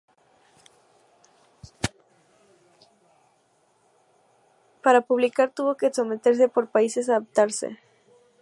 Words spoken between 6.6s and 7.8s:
países, adaptarse.